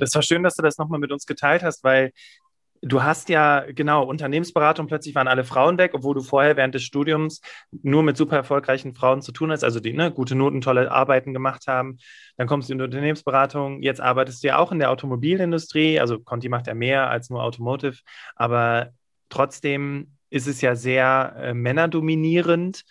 [0.00, 2.12] Das war schön, dass du das nochmal mit uns geteilt hast, weil
[2.82, 6.82] Du hast ja, genau, Unternehmensberatung, plötzlich waren alle Frauen weg, obwohl du vorher während des
[6.82, 7.42] Studiums
[7.82, 11.34] nur mit super erfolgreichen Frauen zu tun hast, also die ne, gute Noten, tolle Arbeiten
[11.34, 11.98] gemacht haben.
[12.38, 16.20] Dann kommst du in die Unternehmensberatung, jetzt arbeitest du ja auch in der Automobilindustrie, also
[16.20, 17.98] Conti macht ja mehr als nur Automotive,
[18.34, 18.92] aber
[19.28, 22.84] trotzdem ist es ja sehr äh, männerdominierend.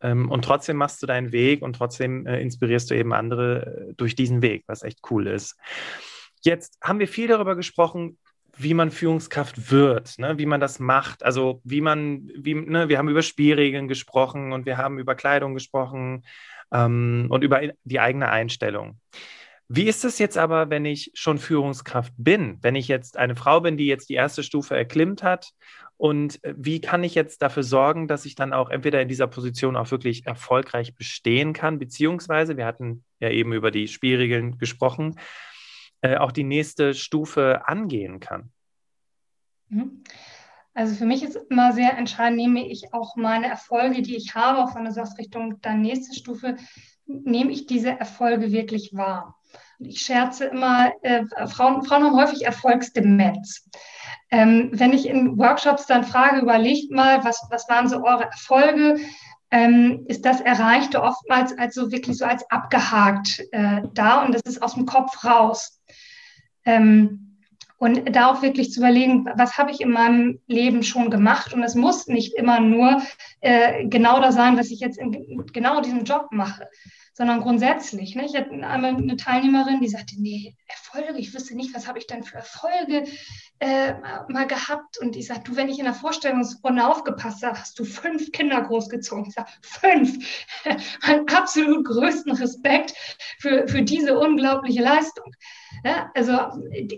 [0.00, 3.94] Ähm, und trotzdem machst du deinen Weg und trotzdem äh, inspirierst du eben andere äh,
[3.94, 5.56] durch diesen Weg, was echt cool ist.
[6.42, 8.18] Jetzt haben wir viel darüber gesprochen,
[8.56, 10.36] wie man Führungskraft wird, ne?
[10.38, 11.22] wie man das macht.
[11.22, 12.88] Also wie man, wie, ne?
[12.88, 16.24] wir haben über Spielregeln gesprochen und wir haben über Kleidung gesprochen
[16.72, 18.98] ähm, und über die eigene Einstellung.
[19.68, 22.58] Wie ist es jetzt aber, wenn ich schon Führungskraft bin?
[22.62, 25.52] Wenn ich jetzt eine Frau bin, die jetzt die erste Stufe erklimmt hat
[25.98, 29.26] und äh, wie kann ich jetzt dafür sorgen, dass ich dann auch entweder in dieser
[29.26, 35.18] Position auch wirklich erfolgreich bestehen kann, beziehungsweise, wir hatten ja eben über die Spielregeln gesprochen,
[36.00, 38.52] äh, auch die nächste Stufe angehen kann?
[39.68, 40.02] Mhm.
[40.74, 44.62] Also für mich ist immer sehr entscheidend, nehme ich auch meine Erfolge, die ich habe,
[44.62, 46.56] auch von der Richtung dann nächste Stufe,
[47.06, 49.34] nehme ich diese Erfolge wirklich wahr.
[49.80, 53.68] ich scherze immer, äh, Frauen, Frauen haben häufig Erfolgsdemenz.
[54.30, 59.00] Ähm, wenn ich in Workshops dann frage, überlegt mal, was, was waren so eure Erfolge,
[59.50, 64.62] ähm, ist das Erreichte oftmals als wirklich so als abgehakt äh, da und das ist
[64.62, 65.77] aus dem Kopf raus.
[66.64, 67.28] Ähm,
[67.78, 71.54] und da auch wirklich zu überlegen, was habe ich in meinem Leben schon gemacht?
[71.54, 73.00] Und es muss nicht immer nur
[73.40, 76.68] äh, genau das sein, was ich jetzt in genau diesem Job mache,
[77.12, 78.16] sondern grundsätzlich.
[78.16, 78.26] Ne?
[78.26, 82.08] Ich hatte einmal eine Teilnehmerin, die sagte, nee, Erfolge, ich wüsste nicht, was habe ich
[82.08, 83.04] denn für Erfolge
[83.60, 83.94] äh,
[84.28, 84.98] mal gehabt.
[84.98, 88.60] Und ich sagte, du, wenn ich in der Vorstellungsrunde aufgepasst habe, hast du fünf Kinder
[88.60, 89.26] großgezogen.
[89.26, 90.46] Ich sage, fünf.
[91.06, 92.94] Meinen absolut größten Respekt
[93.38, 95.32] für, für diese unglaubliche Leistung.
[95.84, 96.38] Ja, also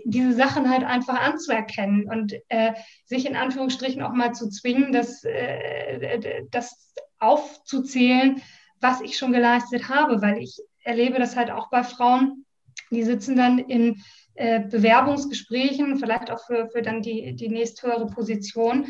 [0.05, 2.73] diese Sachen halt einfach anzuerkennen und äh,
[3.05, 8.41] sich in Anführungsstrichen auch mal zu zwingen, das, äh, das aufzuzählen,
[8.79, 12.45] was ich schon geleistet habe, weil ich erlebe das halt auch bei Frauen,
[12.91, 14.01] die sitzen dann in
[14.35, 18.87] äh, Bewerbungsgesprächen, vielleicht auch für, für dann die, die nächsthöhere Position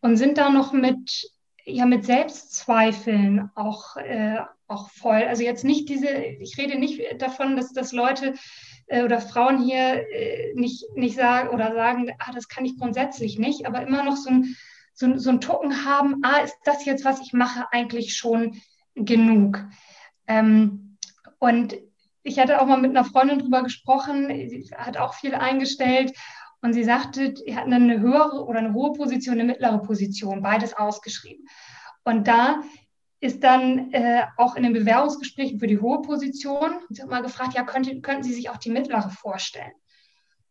[0.00, 1.30] und sind da noch mit,
[1.64, 5.22] ja, mit Selbstzweifeln auch, äh, auch voll.
[5.22, 8.34] Also jetzt nicht diese, ich rede nicht davon, dass, dass Leute
[8.86, 13.38] äh, oder Frauen hier äh, nicht, nicht sagen oder sagen, ah, das kann ich grundsätzlich
[13.38, 14.56] nicht, aber immer noch so ein,
[14.92, 18.60] so, so ein Tucken haben, ah, ist das jetzt, was ich mache, eigentlich schon
[18.94, 19.64] genug.
[20.26, 20.96] Ähm,
[21.38, 21.76] und
[22.22, 26.12] ich hatte auch mal mit einer Freundin drüber gesprochen, sie hat auch viel eingestellt
[26.62, 30.42] und sie sagte, sie hatten dann eine höhere oder eine hohe Position, eine mittlere Position,
[30.42, 31.46] beides ausgeschrieben.
[32.04, 32.62] Und da
[33.20, 37.54] ist dann äh, auch in den Bewerbungsgesprächen für die hohe Position, sie hat mal gefragt,
[37.54, 39.72] ja, könnte, könnten Sie sich auch die mittlere vorstellen?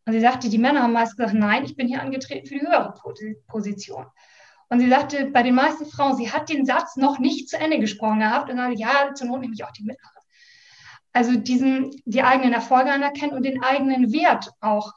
[0.06, 2.62] Und sie sagte, die Männer haben meist gesagt, nein, ich bin hier angetreten für die
[2.62, 2.94] höhere
[3.48, 4.06] Position.
[4.68, 7.80] Und sie sagte, bei den meisten Frauen, sie hat den Satz noch nicht zu Ende
[7.80, 10.19] gesprochen gehabt und sagte, ja, zur Not nehme ich auch die mittlere.
[11.12, 14.92] Also diesen, die eigenen Erfolge anerkennen und den eigenen Wert auch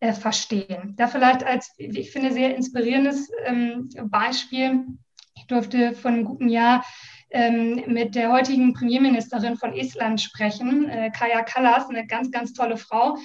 [0.00, 0.94] äh, verstehen.
[0.96, 4.86] Da vielleicht als, ich finde, sehr inspirierendes ähm, Beispiel.
[5.34, 6.84] Ich durfte vor einem guten Jahr
[7.30, 12.76] ähm, mit der heutigen Premierministerin von Estland sprechen, äh, Kaya Kallas, eine ganz, ganz tolle
[12.76, 13.16] Frau.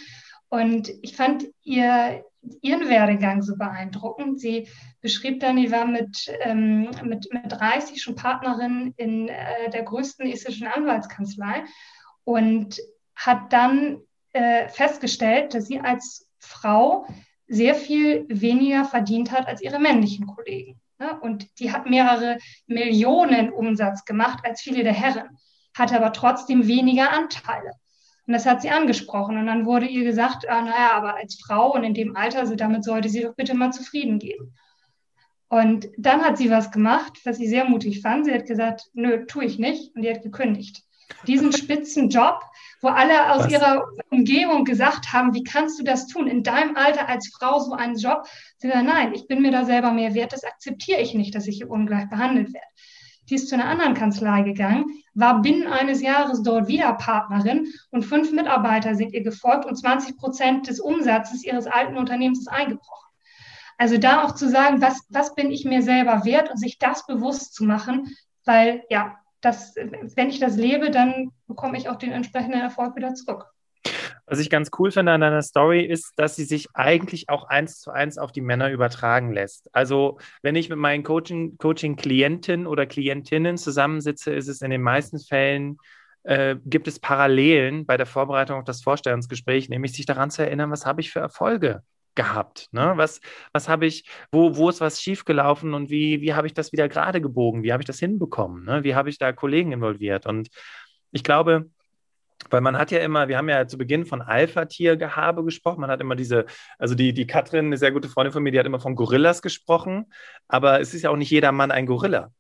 [0.50, 2.24] Und ich fand ihr,
[2.62, 4.40] ihren Werdegang so beeindruckend.
[4.40, 4.68] Sie
[5.02, 10.28] beschrieb dann, die war mit, ähm, mit, mit 30 schon Partnerin in äh, der größten
[10.28, 11.64] estnischen Anwaltskanzlei
[12.24, 12.80] und
[13.16, 14.00] hat dann
[14.34, 17.06] äh, festgestellt, dass sie als Frau
[17.48, 20.80] sehr viel weniger verdient hat als ihre männlichen Kollegen.
[21.00, 21.20] Ne?
[21.20, 25.38] Und die hat mehrere Millionen Umsatz gemacht als viele der Herren,
[25.78, 27.72] hatte aber trotzdem weniger Anteile.
[28.26, 29.38] Und das hat sie angesprochen.
[29.38, 32.56] Und dann wurde ihr gesagt, ah, naja, aber als Frau und in dem Alter, also
[32.56, 34.56] damit sollte sie doch bitte mal zufrieden geben.
[35.50, 38.26] Und dann hat sie was gemacht, was sie sehr mutig fand.
[38.26, 39.94] Sie hat gesagt, nö, tue ich nicht.
[39.96, 40.83] Und die hat gekündigt.
[41.28, 42.42] Diesen spitzen Job,
[42.82, 43.52] wo alle aus was?
[43.52, 46.28] ihrer Umgebung gesagt haben, wie kannst du das tun?
[46.28, 48.26] In deinem Alter als Frau so einen Job?
[48.58, 50.34] Sie sagt, nein, ich bin mir da selber mehr wert.
[50.34, 52.68] Das akzeptiere ich nicht, dass ich hier ungleich behandelt werde.
[53.30, 58.04] Die ist zu einer anderen Kanzlei gegangen, war binnen eines Jahres dort wieder Partnerin und
[58.04, 63.10] fünf Mitarbeiter sind ihr gefolgt und 20 Prozent des Umsatzes ihres alten Unternehmens ist eingebrochen.
[63.78, 67.06] Also da auch zu sagen, was, was bin ich mir selber wert und sich das
[67.06, 68.16] bewusst zu machen,
[68.46, 73.14] weil ja, das, wenn ich das lebe, dann bekomme ich auch den entsprechenden Erfolg wieder
[73.14, 73.46] zurück.
[74.26, 77.82] Was ich ganz cool finde an deiner Story ist, dass sie sich eigentlich auch eins
[77.82, 79.70] zu eins auf die Männer übertragen lässt.
[79.76, 85.20] Also wenn ich mit meinen Coaching-Klienten Coaching oder Klientinnen zusammensitze, ist es in den meisten
[85.20, 85.78] Fällen
[86.24, 90.72] äh, gibt es Parallelen bei der Vorbereitung auf das Vorstellungsgespräch, nämlich sich daran zu erinnern,
[90.72, 91.84] was habe ich für Erfolge
[92.16, 92.70] gehabt?
[92.72, 92.94] Ne?
[92.96, 93.22] Was,
[93.52, 96.88] was habe ich, wo, wo ist was schiefgelaufen und wie, wie habe ich das wieder
[96.90, 97.64] gerade gebogen?
[97.64, 98.66] Wie habe ich das hinbekommen?
[98.66, 98.84] Ne?
[98.84, 100.26] Wie habe ich da Kollegen involviert?
[100.26, 100.50] Und
[101.12, 101.70] ich glaube,
[102.50, 106.02] weil man hat ja immer, wir haben ja zu Beginn von Alpha-Tiergehabe gesprochen, man hat
[106.02, 106.46] immer diese,
[106.78, 109.42] also die, die Katrin, eine sehr gute Freundin von mir, die hat immer von Gorillas
[109.42, 110.12] gesprochen,
[110.48, 112.32] aber es ist ja auch nicht jeder Mann ein Gorilla.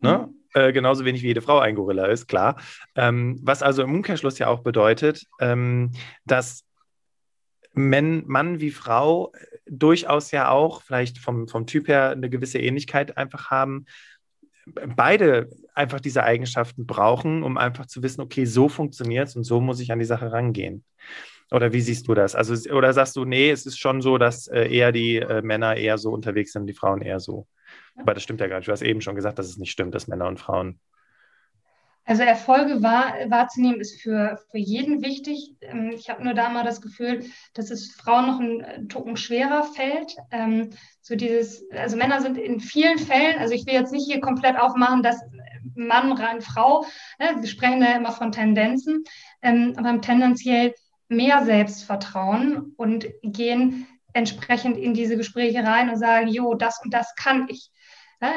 [0.00, 0.28] Ne?
[0.28, 0.34] Mhm.
[0.54, 2.56] Äh, genauso wenig wie jede Frau ein Gorilla ist, klar.
[2.94, 5.92] Ähm, was also im Umkehrschluss ja auch bedeutet, ähm,
[6.24, 6.64] dass
[7.78, 9.32] Men, Mann wie Frau
[9.66, 13.86] durchaus ja auch vielleicht vom, vom Typ her eine gewisse Ähnlichkeit einfach haben,
[14.96, 19.60] beide einfach diese Eigenschaften brauchen, um einfach zu wissen, okay, so funktioniert es und so
[19.60, 20.84] muss ich an die Sache rangehen.
[21.50, 22.34] Oder wie siehst du das?
[22.34, 25.76] Also, oder sagst du, nee, es ist schon so, dass äh, eher die äh, Männer
[25.76, 27.46] eher so unterwegs sind, die Frauen eher so?
[27.96, 28.68] Aber das stimmt ja gar nicht.
[28.68, 30.78] Du hast eben schon gesagt, dass es nicht stimmt, dass Männer und Frauen
[32.08, 35.56] also Erfolge wahr, wahrzunehmen ist für, für jeden wichtig.
[35.60, 39.62] Ähm, ich habe nur da mal das Gefühl, dass es Frauen noch ein Tucken schwerer
[39.62, 40.16] fällt.
[40.30, 40.70] Ähm,
[41.02, 44.58] so dieses, also Männer sind in vielen Fällen, also ich will jetzt nicht hier komplett
[44.58, 45.20] aufmachen, dass
[45.74, 46.86] Mann rein Frau,
[47.18, 49.04] ne, wir sprechen da immer von Tendenzen,
[49.42, 50.74] ähm, aber tendenziell
[51.08, 57.14] mehr Selbstvertrauen und gehen entsprechend in diese Gespräche rein und sagen, jo, das und das
[57.16, 57.70] kann ich.
[58.22, 58.32] Ja,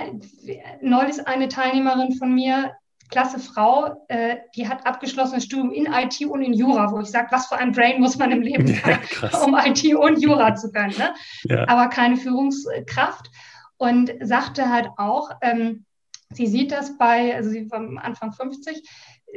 [0.81, 2.74] neulich eine Teilnehmerin von mir
[3.12, 7.28] klasse Frau, äh, die hat abgeschlossenes Studium in IT und in Jura, wo ich sage,
[7.31, 9.00] was für ein Brain muss man im Leben ja,
[9.31, 10.96] haben, um IT und Jura zu können.
[10.98, 11.13] Ne?
[11.44, 11.68] Ja.
[11.68, 13.30] Aber keine Führungskraft.
[13.78, 15.86] Und sagte halt auch, ähm,
[16.30, 18.88] sie sieht das bei, also sie war am Anfang 50,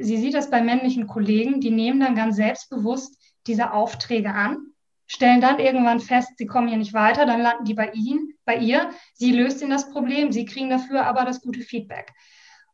[0.00, 4.58] sie sieht das bei männlichen Kollegen, die nehmen dann ganz selbstbewusst diese Aufträge an,
[5.06, 8.56] stellen dann irgendwann fest, sie kommen hier nicht weiter, dann landen die bei ihnen, bei
[8.56, 12.12] ihr, sie löst ihnen das Problem, sie kriegen dafür aber das gute Feedback.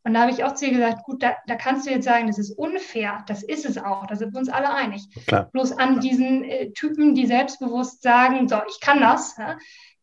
[0.02, 2.26] Und da habe ich auch zu ihr gesagt, gut, da, da, kannst du jetzt sagen,
[2.26, 5.06] das ist unfair, das ist es auch, da sind wir uns alle einig.
[5.26, 5.50] Klar.
[5.52, 9.58] Bloß an diesen äh, Typen, die selbstbewusst sagen, so, ich kann das, ja,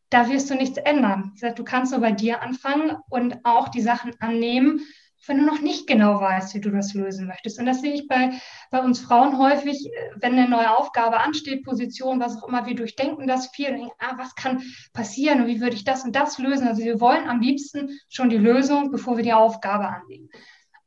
[0.10, 1.32] da wirst du nichts ändern.
[1.36, 4.82] Ich sage, du kannst nur bei dir anfangen und auch die Sachen annehmen
[5.26, 7.60] wenn du noch nicht genau weißt, wie du das lösen möchtest.
[7.60, 8.32] Und das sehe ich bei,
[8.72, 12.76] bei uns Frauen häufig, äh, wenn eine neue Aufgabe ansteht, Position, was auch immer, wir
[12.76, 16.16] durchdenken das viel und denken, ah, was kann passieren und wie würde ich das und
[16.16, 16.68] das lösen.
[16.68, 20.30] Also wir wollen am liebsten schon die Lösung, bevor wir die Aufgabe annehmen.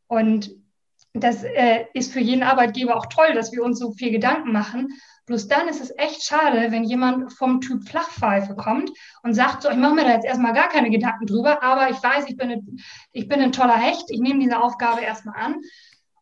[0.07, 0.51] Und
[1.13, 4.89] das äh, ist für jeden Arbeitgeber auch toll, dass wir uns so viel Gedanken machen.
[5.31, 8.91] Bloß dann ist es echt schade, wenn jemand vom Typ Flachpfeife kommt
[9.23, 12.03] und sagt, so, ich mache mir da jetzt erstmal gar keine Gedanken drüber, aber ich
[12.03, 12.81] weiß, ich bin, ein,
[13.13, 15.61] ich bin ein toller Hecht, ich nehme diese Aufgabe erstmal an.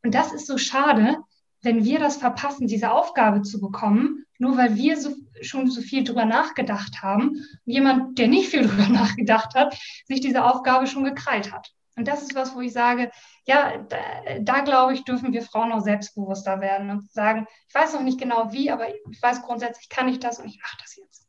[0.02, 1.16] Und das ist so schade,
[1.62, 6.04] wenn wir das verpassen, diese Aufgabe zu bekommen, nur weil wir so, schon so viel
[6.04, 11.04] drüber nachgedacht haben und jemand, der nicht viel drüber nachgedacht hat, sich diese Aufgabe schon
[11.04, 11.72] gekrallt hat.
[11.98, 13.10] Und das ist was, wo ich sage,
[13.44, 13.96] ja, da,
[14.40, 18.20] da, glaube ich, dürfen wir Frauen noch selbstbewusster werden und sagen, ich weiß noch nicht
[18.20, 21.28] genau wie, aber ich weiß grundsätzlich kann ich das und ich mache das jetzt.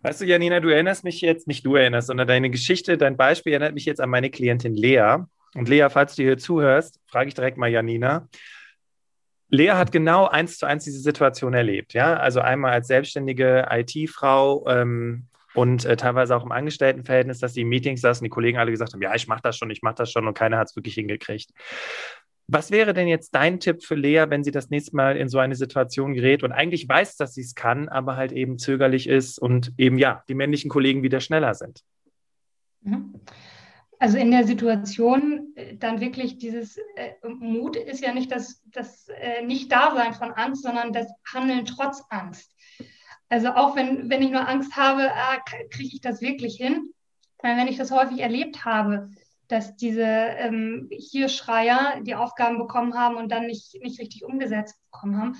[0.00, 3.52] Weißt du, Janina, du erinnerst mich jetzt, nicht du erinnerst, sondern deine Geschichte, dein Beispiel
[3.52, 5.18] erinnert mich jetzt an meine Klientin Lea.
[5.54, 8.28] Und Lea, falls du hier zuhörst, frage ich direkt mal Janina.
[9.48, 11.92] Lea hat genau eins zu eins diese Situation erlebt.
[11.92, 17.64] Ja, also einmal als selbstständige IT-Frau ähm, und äh, teilweise auch im Angestelltenverhältnis, dass die
[17.64, 20.10] Meetings saßen, die Kollegen alle gesagt haben, ja, ich mache das schon, ich mache das
[20.10, 21.50] schon und keiner hat es wirklich hingekriegt.
[22.48, 25.38] Was wäre denn jetzt dein Tipp für Lea, wenn sie das nächste Mal in so
[25.38, 29.38] eine Situation gerät und eigentlich weiß, dass sie es kann, aber halt eben zögerlich ist
[29.38, 31.82] und eben ja, die männlichen Kollegen wieder schneller sind?
[32.82, 33.14] Mhm.
[34.02, 39.06] Also in der Situation äh, dann wirklich dieses äh, Mut ist ja nicht das, das
[39.08, 42.52] äh, Nicht-Dasein von Angst, sondern das Handeln trotz Angst.
[43.32, 45.38] Also auch wenn, wenn ich nur Angst habe, ah,
[45.70, 46.92] kriege ich das wirklich hin?
[47.42, 49.08] Wenn ich das häufig erlebt habe,
[49.48, 55.16] dass diese ähm, Hirschreier die Aufgaben bekommen haben und dann nicht, nicht richtig umgesetzt bekommen
[55.16, 55.36] haben,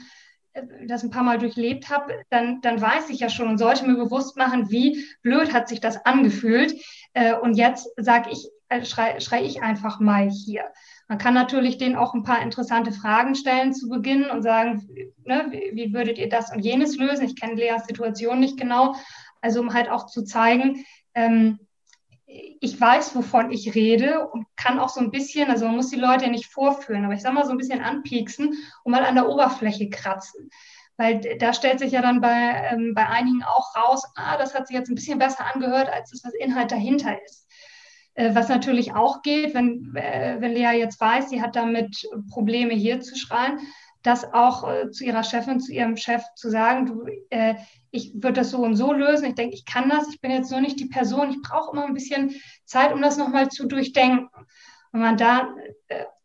[0.55, 3.87] äh, das ein paar Mal durchlebt habe, dann, dann weiß ich ja schon und sollte
[3.87, 6.75] mir bewusst machen, wie blöd hat sich das angefühlt.
[7.13, 10.65] Äh, und jetzt sage ich, äh, schrei, schrei ich einfach mal hier.
[11.12, 14.88] Man kann natürlich denen auch ein paar interessante Fragen stellen zu Beginn und sagen,
[15.26, 17.26] ne, wie, würdet ihr das und jenes lösen?
[17.26, 18.95] Ich kenne Leas Situation nicht genau.
[19.42, 21.59] Also um halt auch zu zeigen, ähm,
[22.25, 26.00] ich weiß, wovon ich rede und kann auch so ein bisschen, also man muss die
[26.00, 29.14] Leute ja nicht vorführen, aber ich sag mal so ein bisschen anpieksen und mal an
[29.14, 30.49] der Oberfläche kratzen.
[30.97, 34.66] Weil da stellt sich ja dann bei, ähm, bei einigen auch raus, ah, das hat
[34.66, 37.47] sich jetzt ein bisschen besser angehört, als das, was Inhalt dahinter ist.
[38.14, 42.75] Äh, was natürlich auch geht, wenn, äh, wenn Lea jetzt weiß, sie hat damit Probleme
[42.75, 43.59] hier zu schreien,
[44.02, 47.07] das auch äh, zu ihrer Chefin, zu ihrem Chef zu sagen, du,
[47.90, 50.50] ich würde das so und so lösen, ich denke, ich kann das, ich bin jetzt
[50.50, 54.28] nur nicht die Person, ich brauche immer ein bisschen Zeit, um das nochmal zu durchdenken.
[54.92, 55.54] Wenn man da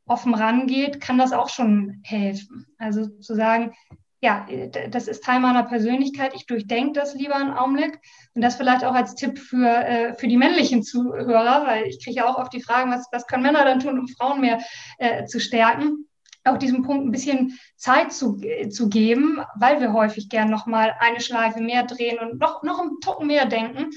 [0.06, 2.65] offen rangeht, kann das auch schon helfen.
[2.77, 3.74] Also zu sagen,
[4.20, 4.48] ja,
[4.90, 8.00] das ist Teil meiner Persönlichkeit, ich durchdenke das lieber einen Augenblick.
[8.34, 12.18] Und das vielleicht auch als Tipp für, äh, für die männlichen Zuhörer, weil ich kriege
[12.18, 14.60] ja auch oft die Fragen, was, was können Männer dann tun, um Frauen mehr
[14.98, 16.08] äh, zu stärken
[16.48, 20.96] auch diesem Punkt ein bisschen Zeit zu, zu geben, weil wir häufig gern noch mal
[21.00, 23.92] eine Schleife mehr drehen und noch, noch einen Tucken mehr denken.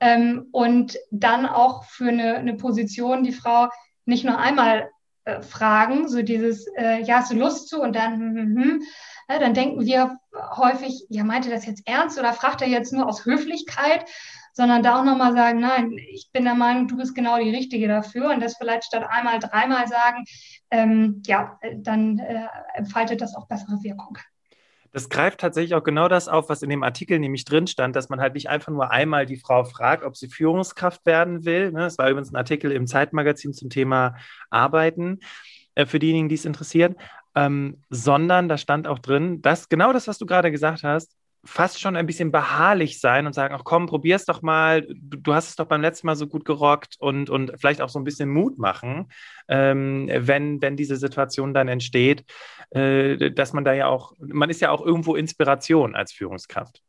[0.00, 3.68] Ähm, und dann auch für eine, eine Position die Frau
[4.04, 4.90] nicht nur einmal
[5.24, 7.80] äh, fragen, so dieses, äh, ja, hast du Lust zu?
[7.80, 8.82] Und dann, hm, hm, hm.
[9.28, 10.18] Ja, dann denken wir
[10.56, 14.04] häufig, ja, meint er das jetzt ernst oder fragt er jetzt nur aus Höflichkeit?
[14.54, 17.88] sondern da auch nochmal sagen, nein, ich bin der Meinung, du bist genau die Richtige
[17.88, 20.24] dafür und das vielleicht statt einmal, dreimal sagen,
[20.70, 24.16] ähm, ja, dann äh, entfaltet das auch bessere Wirkung.
[24.92, 28.10] Das greift tatsächlich auch genau das auf, was in dem Artikel nämlich drin stand, dass
[28.10, 31.72] man halt nicht einfach nur einmal die Frau fragt, ob sie Führungskraft werden will.
[31.72, 31.80] Ne?
[31.80, 34.14] Das war übrigens ein Artikel im Zeitmagazin zum Thema
[34.50, 35.18] Arbeiten,
[35.74, 36.94] äh, für diejenigen, die es interessieren,
[37.34, 41.80] ähm, sondern da stand auch drin, dass genau das, was du gerade gesagt hast, fast
[41.80, 45.50] schon ein bisschen beharrlich sein und sagen, ach komm, probier's doch mal, du, du, hast
[45.50, 48.30] es doch beim letzten Mal so gut gerockt und, und vielleicht auch so ein bisschen
[48.30, 49.10] Mut machen,
[49.48, 52.24] ähm, wenn, wenn diese Situation dann entsteht,
[52.70, 56.82] äh, dass man da ja auch, man ist ja auch irgendwo Inspiration als Führungskraft.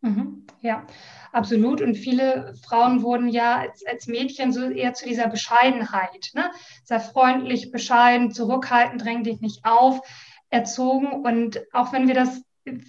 [0.00, 0.86] Mhm, ja,
[1.36, 1.82] absolut.
[1.82, 6.50] Und viele Frauen wurden ja als, als Mädchen so eher zu dieser Bescheidenheit, ne?
[6.84, 10.00] sehr freundlich, bescheiden, zurückhaltend, dräng dich nicht auf,
[10.48, 11.08] erzogen.
[11.24, 12.42] Und auch wenn wir das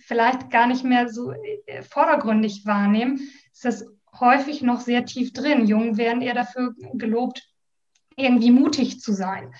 [0.05, 3.19] vielleicht gar nicht mehr so äh, vordergründig wahrnehmen,
[3.51, 3.85] ist das
[4.19, 5.67] häufig noch sehr tief drin.
[5.67, 7.43] Jungen werden eher dafür gelobt,
[8.15, 9.53] irgendwie mutig zu sein.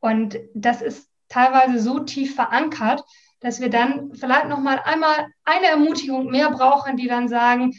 [0.00, 3.04] Und das ist teilweise so tief verankert,
[3.40, 7.74] dass wir dann vielleicht noch mal einmal eine Ermutigung mehr brauchen, die dann sagen,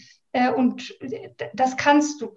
[0.51, 2.35] und äh, das kannst du.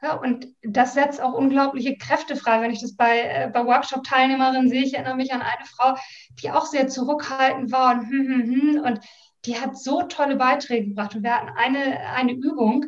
[0.00, 2.60] Ja, und das setzt auch unglaubliche Kräfte frei.
[2.60, 5.96] Wenn ich das bei, äh, bei Workshop-Teilnehmerinnen sehe, ich erinnere mich an eine Frau,
[6.40, 9.00] die auch sehr zurückhaltend war und, hm, hm, hm, und
[9.44, 11.16] die hat so tolle Beiträge gebracht.
[11.16, 12.86] Und wir hatten eine, eine Übung,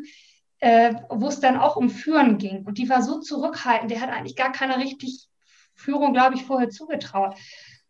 [0.61, 2.65] äh, wo es dann auch um Führen ging.
[2.65, 5.27] Und die war so zurückhaltend, der hat eigentlich gar keine richtig
[5.75, 7.35] Führung, glaube ich, vorher zugetraut.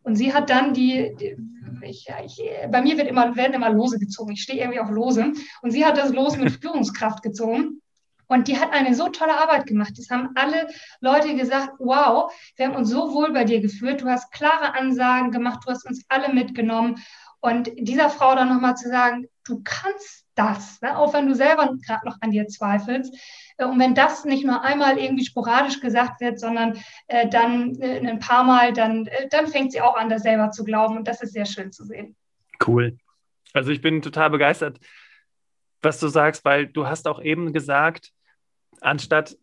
[0.03, 1.37] Und sie hat dann die, die
[1.83, 4.33] ich, ich, bei mir wird immer, werden immer Lose gezogen.
[4.33, 5.33] Ich stehe irgendwie auf Lose.
[5.63, 7.81] Und sie hat das Los mit Führungskraft gezogen.
[8.27, 9.95] Und die hat eine so tolle Arbeit gemacht.
[9.97, 10.69] Das haben alle
[11.01, 14.03] Leute gesagt, wow, wir haben uns so wohl bei dir geführt.
[14.03, 17.03] Du hast klare Ansagen gemacht, du hast uns alle mitgenommen.
[17.41, 20.97] Und dieser Frau dann nochmal zu sagen, du kannst das, ne?
[20.97, 23.13] auch wenn du selber gerade noch an dir zweifelst.
[23.69, 28.19] Und wenn das nicht nur einmal irgendwie sporadisch gesagt wird, sondern äh, dann äh, ein
[28.19, 30.97] paar Mal, dann, äh, dann fängt sie auch an, das selber zu glauben.
[30.97, 32.17] Und das ist sehr schön zu sehen.
[32.67, 32.97] Cool.
[33.53, 34.79] Also ich bin total begeistert,
[35.83, 38.13] was du sagst, weil du hast auch eben gesagt,
[38.81, 39.37] anstatt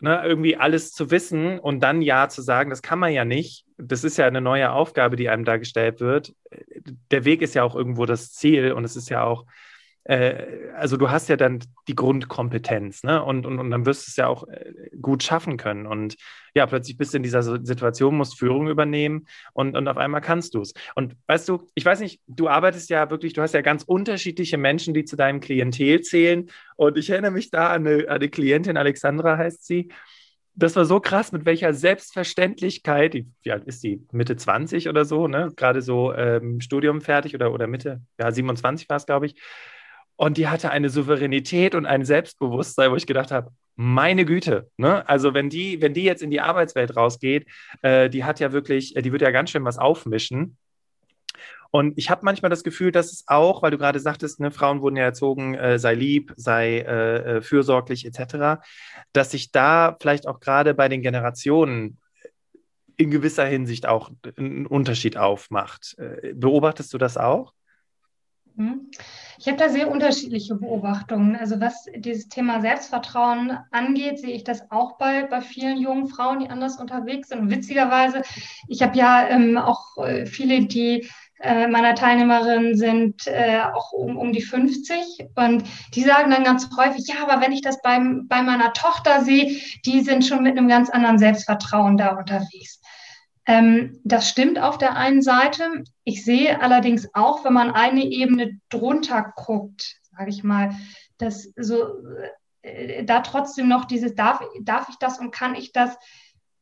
[0.00, 3.66] ne, irgendwie alles zu wissen und dann Ja zu sagen, das kann man ja nicht.
[3.76, 6.34] Das ist ja eine neue Aufgabe, die einem da gestellt wird.
[7.10, 9.46] Der Weg ist ja auch irgendwo das Ziel und es ist ja auch
[10.04, 13.22] äh, also du hast ja dann die Grundkompetenz, ne?
[13.22, 15.86] Und, und, und dann wirst du es ja auch äh, gut schaffen können.
[15.86, 16.16] Und
[16.54, 20.54] ja, plötzlich bist du in dieser Situation, musst Führung übernehmen und, und auf einmal kannst
[20.54, 20.72] du es.
[20.94, 24.58] Und weißt du, ich weiß nicht, du arbeitest ja wirklich, du hast ja ganz unterschiedliche
[24.58, 26.50] Menschen, die zu deinem Klientel zählen.
[26.76, 29.90] Und ich erinnere mich da an eine, an eine Klientin, Alexandra heißt sie,
[30.54, 34.04] das war so krass, mit welcher Selbstverständlichkeit, wie alt ist die?
[34.12, 35.52] Mitte 20 oder so, ne?
[35.56, 39.36] Gerade so ähm, Studium fertig oder, oder Mitte, ja, 27 war es, glaube ich.
[40.20, 45.08] Und die hatte eine Souveränität und ein Selbstbewusstsein, wo ich gedacht habe, meine Güte, ne?
[45.08, 47.46] Also wenn die, wenn die jetzt in die Arbeitswelt rausgeht,
[47.80, 50.58] äh, die hat ja wirklich, äh, die wird ja ganz schön was aufmischen.
[51.70, 54.82] Und ich habe manchmal das Gefühl, dass es auch, weil du gerade sagtest, ne, Frauen
[54.82, 58.60] wurden ja erzogen, äh, sei lieb, sei äh, äh fürsorglich etc.,
[59.14, 61.96] dass sich da vielleicht auch gerade bei den Generationen
[62.98, 65.96] in gewisser Hinsicht auch ein Unterschied aufmacht.
[65.96, 67.54] Äh, beobachtest du das auch?
[68.56, 68.90] Mhm.
[69.40, 71.34] Ich habe da sehr unterschiedliche Beobachtungen.
[71.34, 76.40] Also was dieses Thema Selbstvertrauen angeht, sehe ich das auch bei, bei vielen jungen Frauen,
[76.40, 77.40] die anders unterwegs sind.
[77.40, 78.20] Und witzigerweise,
[78.68, 81.08] ich habe ja ähm, auch äh, viele, die
[81.40, 86.68] äh, meiner Teilnehmerinnen sind äh, auch um, um die 50 und die sagen dann ganz
[86.76, 90.58] häufig, ja, aber wenn ich das beim, bei meiner Tochter sehe, die sind schon mit
[90.58, 92.82] einem ganz anderen Selbstvertrauen da unterwegs.
[93.50, 95.82] Ähm, das stimmt auf der einen Seite.
[96.04, 100.76] Ich sehe allerdings auch, wenn man eine Ebene drunter guckt, sage ich mal,
[101.18, 101.88] dass so
[102.62, 105.96] äh, da trotzdem noch dieses darf, darf ich das und kann ich das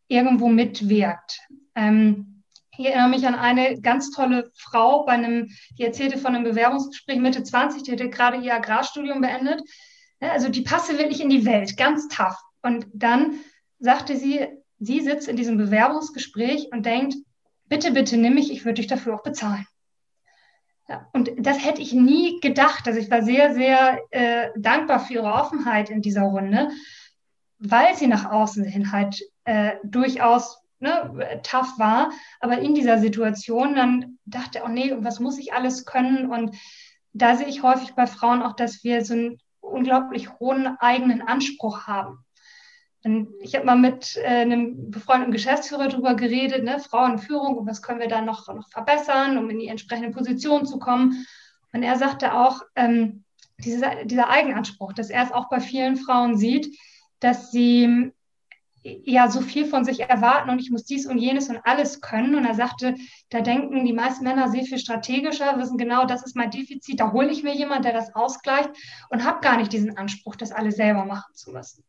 [0.06, 1.40] irgendwo mitwirkt.
[1.74, 2.42] Ähm,
[2.78, 7.18] ich erinnere mich an eine ganz tolle Frau bei einem, die erzählte von einem Bewerbungsgespräch
[7.18, 9.60] Mitte 20, die hatte gerade ihr Agrarstudium beendet.
[10.20, 12.38] Also die passe wirklich in die Welt, ganz tough.
[12.62, 13.40] Und dann
[13.78, 14.46] sagte sie,
[14.78, 17.14] sie sitzt in diesem Bewerbungsgespräch und denkt,
[17.66, 19.66] bitte, bitte nimm mich, ich würde dich dafür auch bezahlen.
[20.88, 22.86] Ja, und das hätte ich nie gedacht.
[22.86, 26.70] Also ich war sehr, sehr äh, dankbar für ihre Offenheit in dieser Runde,
[27.58, 32.10] weil sie nach außen hin halt äh, durchaus ne, tough war.
[32.40, 36.30] Aber in dieser Situation dann dachte, oh nee, was muss ich alles können?
[36.30, 36.56] Und
[37.12, 41.86] da sehe ich häufig bei Frauen auch, dass wir so einen unglaublich hohen eigenen Anspruch
[41.86, 42.24] haben.
[43.40, 48.00] Ich habe mal mit äh, einem befreundeten Geschäftsführer darüber geredet, ne, Frauenführung und was können
[48.00, 51.26] wir da noch, noch verbessern, um in die entsprechende Position zu kommen.
[51.72, 53.24] Und er sagte auch, ähm,
[53.58, 56.76] dieser, dieser Eigenanspruch, dass er es auch bei vielen Frauen sieht,
[57.20, 58.12] dass sie
[58.82, 62.34] ja so viel von sich erwarten und ich muss dies und jenes und alles können.
[62.34, 62.94] Und er sagte,
[63.30, 67.12] da denken die meisten Männer sehr viel strategischer, wissen genau, das ist mein Defizit, da
[67.12, 68.70] hole ich mir jemanden, der das ausgleicht
[69.10, 71.84] und habe gar nicht diesen Anspruch, das alles selber machen zu müssen.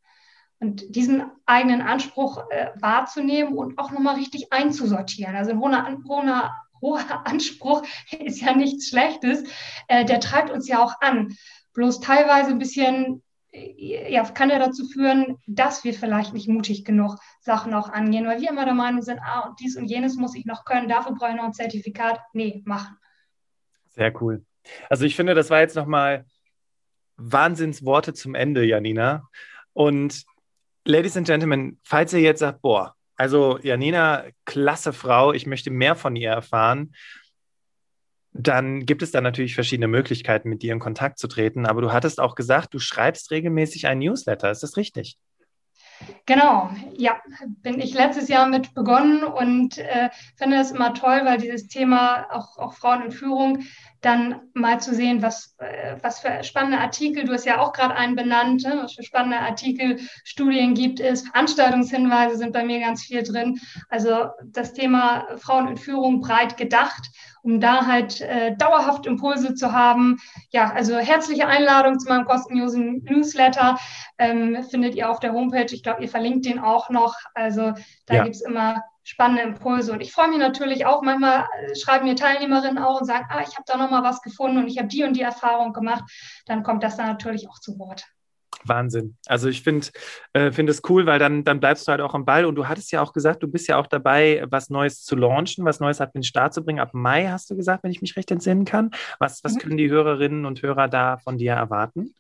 [0.60, 5.36] Und diesen eigenen Anspruch äh, wahrzunehmen und auch nochmal richtig einzusortieren.
[5.36, 6.52] Also ein hoher, hoher,
[6.82, 7.84] hoher Anspruch
[8.20, 9.44] ist ja nichts Schlechtes,
[9.88, 11.36] äh, der treibt uns ja auch an.
[11.74, 17.18] Bloß teilweise ein bisschen ja, kann ja dazu führen, dass wir vielleicht nicht mutig genug
[17.42, 20.46] Sachen auch angehen, weil wir immer der Meinung sind, ah, dies und jenes muss ich
[20.46, 22.20] noch können, dafür brauche ich noch ein Zertifikat.
[22.34, 22.98] Nee, machen.
[23.88, 24.46] Sehr cool.
[24.90, 26.26] Also ich finde, das war jetzt nochmal
[27.18, 29.28] Wahnsinnsworte zum Ende, Janina.
[29.74, 30.26] Und
[30.90, 35.96] Ladies and Gentlemen, falls ihr jetzt sagt, boah, also Janina, klasse Frau, ich möchte mehr
[35.96, 36.96] von ihr erfahren,
[38.34, 41.68] dann gibt es da natürlich verschiedene Möglichkeiten, mit dir in Kontakt zu treten.
[41.68, 44.50] Aber du hattest auch gesagt, du schreibst regelmäßig ein Newsletter.
[44.50, 45.20] Ist das richtig?
[46.26, 47.22] Genau, ja,
[47.62, 52.26] bin ich letztes Jahr mit begonnen und äh, finde es immer toll, weil dieses Thema
[52.32, 53.64] auch, auch Frauen in Führung
[54.02, 57.96] dann mal zu sehen, was, äh, was für spannende Artikel, du hast ja auch gerade
[57.96, 63.04] einen benannt, ne, was für spannende Artikel, Studien gibt es, Veranstaltungshinweise sind bei mir ganz
[63.04, 63.60] viel drin.
[63.90, 67.10] Also das Thema Frauen in Führung breit gedacht,
[67.42, 70.18] um da halt äh, dauerhaft Impulse zu haben.
[70.52, 73.78] Ja, also herzliche Einladung zu meinem kostenlosen Newsletter
[74.18, 75.74] ähm, findet ihr auf der Homepage.
[75.74, 77.16] Ich glaube, ihr verlinkt den auch noch.
[77.34, 77.74] Also
[78.06, 78.24] da ja.
[78.24, 79.92] gibt es immer spannende Impulse.
[79.92, 83.42] Und ich freue mich natürlich auch, manchmal äh, schreiben mir Teilnehmerinnen auch und sagen, ah,
[83.42, 86.04] ich habe da nochmal was gefunden und ich habe die und die Erfahrung gemacht.
[86.46, 88.06] Dann kommt das dann natürlich auch zu Wort.
[88.66, 89.18] Wahnsinn.
[89.26, 89.88] Also ich finde
[90.34, 92.46] äh, find es cool, weil dann, dann bleibst du halt auch am Ball.
[92.46, 95.66] Und du hattest ja auch gesagt, du bist ja auch dabei, was Neues zu launchen,
[95.66, 96.80] was Neues ab in den Start zu bringen.
[96.80, 98.92] Ab Mai hast du gesagt, wenn ich mich recht entsinnen kann.
[99.18, 99.60] Was, was mhm.
[99.60, 102.14] können die Hörerinnen und Hörer da von dir erwarten?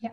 [0.00, 0.10] Ja,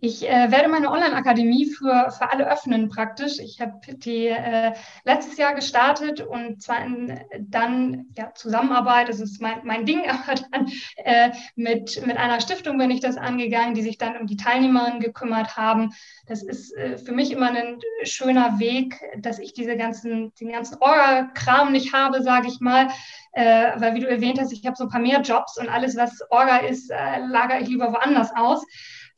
[0.00, 3.38] ich äh, werde meine Online-Akademie für, für alle öffnen praktisch.
[3.38, 4.72] Ich habe die äh,
[5.04, 10.40] letztes Jahr gestartet und zwar in, dann ja, Zusammenarbeit, das ist mein, mein Ding, aber
[10.50, 14.36] dann äh, mit, mit einer Stiftung bin ich das angegangen, die sich dann um die
[14.36, 15.90] Teilnehmerinnen gekümmert haben.
[16.26, 20.78] Das ist äh, für mich immer ein schöner Weg, dass ich diese ganzen, den ganzen
[20.80, 22.88] Orga-Kram nicht habe, sage ich mal.
[23.32, 25.96] Äh, weil wie du erwähnt hast, ich habe so ein paar mehr Jobs und alles,
[25.96, 28.62] was Orga ist, äh, lagere ich lieber woanders aus.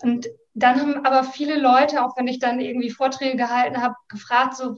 [0.05, 4.55] Und dann haben aber viele Leute, auch wenn ich dann irgendwie Vorträge gehalten habe, gefragt,
[4.57, 4.77] so,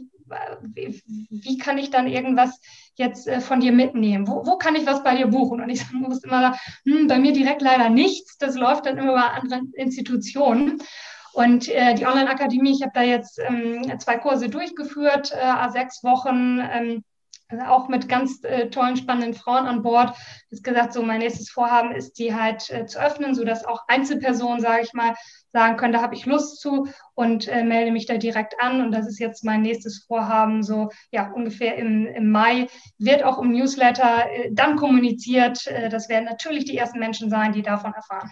[0.60, 2.60] wie, kann ich dann irgendwas
[2.94, 4.26] jetzt äh, von dir mitnehmen?
[4.26, 5.60] Wo, wo, kann ich was bei dir buchen?
[5.60, 8.38] Und ich muss immer sagen, hm, bei mir direkt leider nichts.
[8.38, 10.82] Das läuft dann immer bei anderen Institutionen.
[11.32, 16.60] Und äh, die Online-Akademie, ich habe da jetzt ähm, zwei Kurse durchgeführt, äh, sechs Wochen.
[16.72, 17.04] Ähm,
[17.48, 20.16] also auch mit ganz äh, tollen, spannenden Frauen an Bord.
[20.50, 24.60] Ich gesagt, so mein nächstes Vorhaben ist, die halt äh, zu öffnen, sodass auch Einzelpersonen,
[24.60, 25.14] sage ich mal,
[25.52, 28.82] sagen können, da habe ich Lust zu und äh, melde mich da direkt an.
[28.82, 32.66] Und das ist jetzt mein nächstes Vorhaben, so ja ungefähr im, im Mai.
[32.98, 35.66] Wird auch im Newsletter äh, dann kommuniziert.
[35.66, 38.30] Äh, das werden natürlich die ersten Menschen sein, die davon erfahren.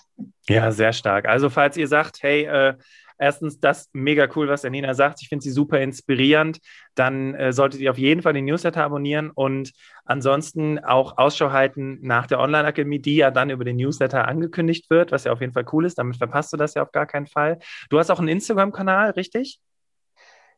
[0.49, 1.27] Ja, sehr stark.
[1.27, 2.75] Also falls ihr sagt, hey, äh,
[3.19, 5.23] erstens das mega cool, was der Nina sagt.
[5.23, 6.59] Ich finde sie super inspirierend.
[6.95, 9.73] Dann äh, solltet ihr auf jeden Fall den Newsletter abonnieren und
[10.05, 15.13] ansonsten auch Ausschau halten nach der Online-Akademie, die ja dann über den Newsletter angekündigt wird,
[15.13, 15.99] was ja auf jeden Fall cool ist.
[15.99, 17.59] Damit verpasst du das ja auf gar keinen Fall.
[17.91, 19.61] Du hast auch einen Instagram-Kanal, richtig?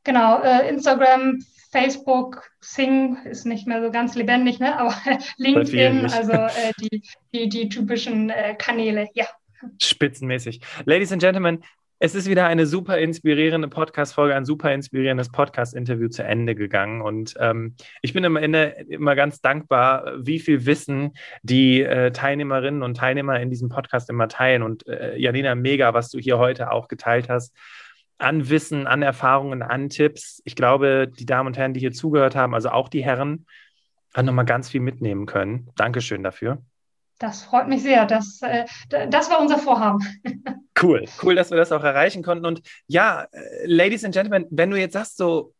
[0.06, 1.40] Genau, äh, Instagram,
[1.72, 4.78] Facebook, Sing ist nicht mehr so ganz lebendig, ne?
[4.78, 4.94] aber
[5.36, 7.02] LinkedIn, also äh, die,
[7.34, 9.26] die, die typischen äh, Kanäle, ja.
[9.82, 10.60] Spitzenmäßig.
[10.84, 11.64] Ladies and Gentlemen,
[11.98, 17.00] es ist wieder eine super inspirierende Podcast-Folge, ein super inspirierendes Podcast-Interview zu Ende gegangen.
[17.00, 22.82] Und ähm, ich bin am Ende immer ganz dankbar, wie viel Wissen die äh, Teilnehmerinnen
[22.82, 24.62] und Teilnehmer in diesem Podcast immer teilen.
[24.62, 27.56] Und äh, Janina, mega, was du hier heute auch geteilt hast.
[28.18, 30.42] An Wissen, an Erfahrungen, an Tipps.
[30.44, 33.46] Ich glaube, die Damen und Herren, die hier zugehört haben, also auch die Herren,
[34.14, 35.70] haben nochmal ganz viel mitnehmen können.
[35.76, 36.62] Dankeschön dafür.
[37.18, 38.04] Das freut mich sehr.
[38.04, 38.66] Das, äh,
[39.08, 40.00] das war unser Vorhaben.
[40.80, 42.44] Cool, cool, dass wir das auch erreichen konnten.
[42.44, 45.54] Und ja, äh, Ladies and Gentlemen, wenn du jetzt sagst, so,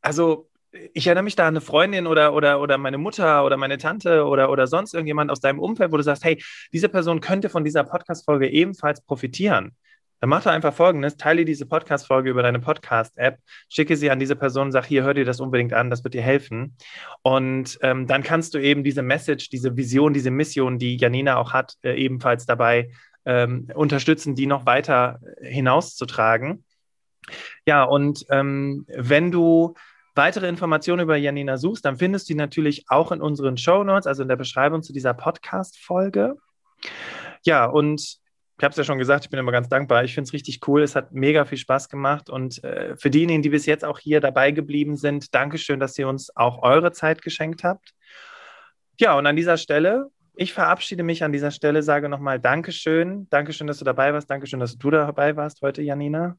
[0.00, 0.48] also
[0.94, 4.24] ich erinnere mich da an eine Freundin oder, oder, oder meine Mutter oder meine Tante
[4.24, 7.64] oder, oder sonst irgendjemand aus deinem Umfeld, wo du sagst, hey, diese Person könnte von
[7.64, 9.76] dieser Podcast-Folge ebenfalls profitieren.
[10.20, 14.36] Dann mach doch einfach folgendes: Teile diese Podcast-Folge über deine Podcast-App, schicke sie an diese
[14.36, 16.76] Person, sag hier, hör dir das unbedingt an, das wird dir helfen.
[17.22, 21.52] Und ähm, dann kannst du eben diese Message, diese Vision, diese Mission, die Janina auch
[21.52, 22.90] hat, äh, ebenfalls dabei
[23.24, 26.64] ähm, unterstützen, die noch weiter hinauszutragen.
[27.66, 29.74] Ja, und ähm, wenn du
[30.14, 34.06] weitere Informationen über Janina suchst, dann findest du die natürlich auch in unseren Show Notes,
[34.06, 36.36] also in der Beschreibung zu dieser Podcast-Folge.
[37.44, 38.00] Ja, und
[38.58, 40.04] ich habe es ja schon gesagt, ich bin immer ganz dankbar.
[40.04, 40.82] Ich finde es richtig cool.
[40.82, 42.30] Es hat mega viel Spaß gemacht.
[42.30, 46.06] Und äh, für diejenigen, die bis jetzt auch hier dabei geblieben sind, Dankeschön, dass ihr
[46.06, 47.92] uns auch eure Zeit geschenkt habt.
[49.00, 53.28] Ja, und an dieser Stelle, ich verabschiede mich an dieser Stelle, sage nochmal Dankeschön.
[53.28, 54.30] Dankeschön, dass du dabei warst.
[54.30, 56.36] Dankeschön, dass du dabei warst heute, Janina.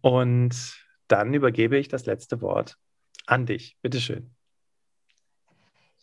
[0.00, 0.76] Und
[1.08, 2.76] dann übergebe ich das letzte Wort
[3.26, 3.76] an dich.
[3.80, 4.33] Bitteschön.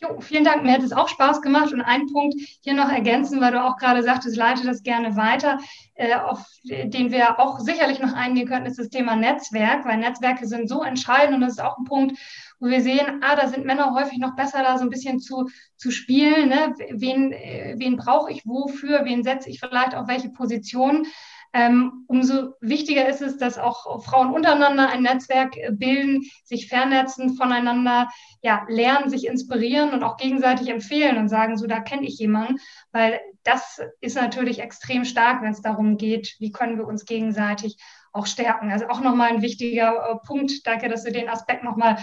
[0.01, 0.63] Jo, vielen Dank.
[0.63, 1.71] Mir hat es auch Spaß gemacht.
[1.73, 5.59] Und einen Punkt hier noch ergänzen, weil du auch gerade sagtest, leite das gerne weiter,
[5.93, 10.47] äh, auf den wir auch sicherlich noch eingehen könnten, ist das Thema Netzwerk, weil Netzwerke
[10.47, 12.17] sind so entscheidend und das ist auch ein Punkt,
[12.59, 15.49] wo wir sehen, ah, da sind Männer häufig noch besser, da so ein bisschen zu,
[15.77, 16.49] zu spielen.
[16.49, 16.73] Ne?
[16.89, 19.05] Wen, äh, wen brauche ich wofür?
[19.05, 21.05] Wen setze ich vielleicht auf welche Position?
[21.53, 28.09] Ähm, umso wichtiger ist es, dass auch Frauen untereinander ein Netzwerk bilden, sich vernetzen, voneinander
[28.41, 32.57] ja, lernen, sich inspirieren und auch gegenseitig empfehlen und sagen, so, da kenne ich jemanden,
[32.91, 37.77] weil das ist natürlich extrem stark, wenn es darum geht, wie können wir uns gegenseitig
[38.13, 38.71] auch stärken.
[38.71, 40.65] Also auch nochmal ein wichtiger äh, Punkt.
[40.65, 41.97] Danke, dass du den Aspekt nochmal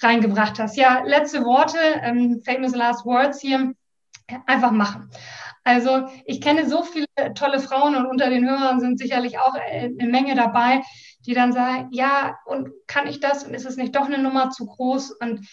[0.00, 0.76] reingebracht hast.
[0.76, 3.74] Ja, letzte Worte, ähm, famous last words hier.
[4.46, 5.10] Einfach machen.
[5.64, 10.06] Also ich kenne so viele tolle Frauen und unter den Hörern sind sicherlich auch eine
[10.06, 10.82] Menge dabei,
[11.26, 14.50] die dann sagen, ja, und kann ich das und ist es nicht doch eine Nummer
[14.50, 15.12] zu groß?
[15.20, 15.46] Und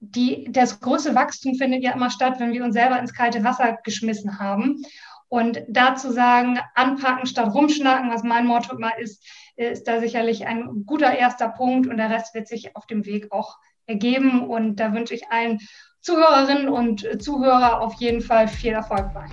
[0.00, 3.78] die, das große Wachstum findet ja immer statt, wenn wir uns selber ins kalte Wasser
[3.84, 4.82] geschmissen haben.
[5.28, 10.84] Und dazu sagen, anpacken statt rumschnacken, was mein Motto immer ist, ist da sicherlich ein
[10.86, 14.48] guter erster Punkt und der Rest wird sich auf dem Weg auch ergeben.
[14.48, 15.60] Und da wünsche ich allen
[16.00, 19.26] Zuhörerinnen und Zuhörer auf jeden Fall viel Erfolg bei.